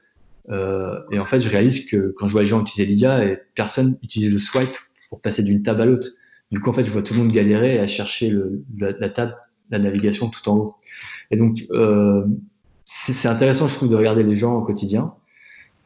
[0.52, 3.40] Euh, et en fait, je réalise que quand je vois les gens utiliser Lydia, et
[3.56, 4.76] personne utilise le swipe
[5.10, 6.10] pour passer d'une table à l'autre.
[6.52, 9.36] Du coup, en fait, je vois tout le monde galérer à chercher le, la, table,
[9.70, 10.76] la navigation tout en haut.
[11.32, 12.26] Et donc, euh,
[12.86, 15.14] c'est intéressant, je trouve, de regarder les gens au quotidien.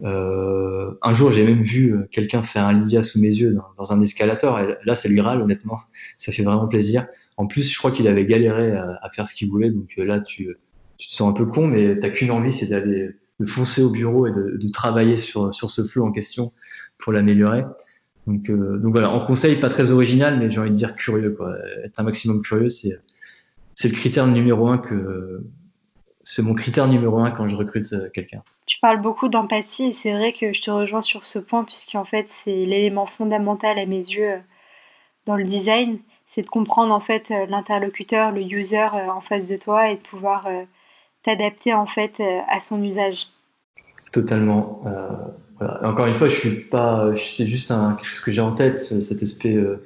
[0.03, 3.93] Euh, un jour, j'ai même vu euh, quelqu'un faire un Lydia sous mes yeux dans,
[3.93, 4.59] un escalator.
[4.59, 5.79] Et là, c'est le Graal, honnêtement.
[6.17, 7.07] Ça fait vraiment plaisir.
[7.37, 9.69] En plus, je crois qu'il avait galéré à, faire ce qu'il voulait.
[9.69, 10.55] Donc euh, là, tu,
[10.97, 13.11] tu, te sens un peu con, mais tu qu'une envie, c'est d'aller
[13.45, 16.53] foncer au bureau et de, de, travailler sur, sur ce flot en question
[16.97, 17.63] pour l'améliorer.
[18.27, 21.31] Donc, euh, donc voilà, en conseil, pas très original, mais j'ai envie de dire curieux.
[21.31, 21.55] Quoi.
[21.83, 22.99] Être un maximum curieux, c'est,
[23.75, 25.43] c'est le critère numéro un que.
[26.25, 28.41] C'est mon critère numéro un quand je recrute euh, quelqu'un.
[28.65, 32.05] Tu parles beaucoup d'empathie et c'est vrai que je te rejoins sur ce point, puisqu'en
[32.05, 34.37] fait, c'est l'élément fondamental à mes yeux euh,
[35.25, 35.99] dans le design.
[36.25, 40.47] C'est de comprendre en fait l'interlocuteur, le user en face de toi et de pouvoir
[41.21, 43.27] t'adapter en fait à son usage.
[44.11, 44.81] Totalement.
[45.83, 48.77] Encore une fois, je suis pas, c'est juste un, quelque chose que j'ai en tête,
[48.77, 49.85] cet aspect euh,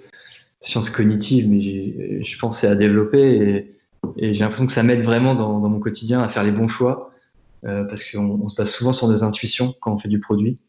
[0.62, 3.77] science cognitive, mais je pense c'est à développer et,
[4.18, 7.12] j'ai l'impression que ça m'aide vraiment dans, mon quotidien à faire les bons choix
[7.66, 10.62] euh, parce qu'on se base souvent sur des intuitions quand on fait du produit.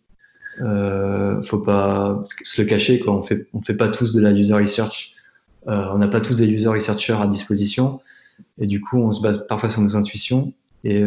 [0.61, 3.14] Euh, faut pas se le cacher, quoi.
[3.14, 5.14] On fait, on fait pas tous de la user research.
[5.68, 8.01] Euh, on n'a pas tous des user researchers à disposition
[8.59, 10.53] et du coup, on se base parfois sur nos intuitions
[10.84, 11.03] et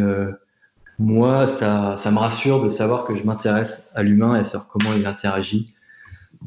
[1.00, 4.68] moi, ça, ça, me rassure de savoir que je m'intéresse à l'humain et à savoir
[4.68, 5.74] comment il interagit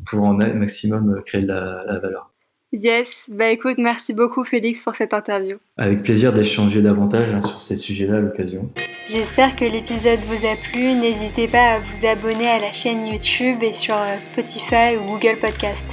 [0.06, 2.33] pour un maximum créer de la, valeur.
[2.74, 5.58] Yes, bah écoute, merci beaucoup Félix pour cette interview.
[5.76, 8.68] Avec plaisir d'échanger davantage hein, sur ces sujets-là à l'occasion.
[9.06, 10.94] J'espère que l'épisode vous a plu.
[10.94, 15.38] N'hésitez pas à vous abonner à la chaîne YouTube et sur euh, Spotify ou Google
[15.40, 15.86] Podcast.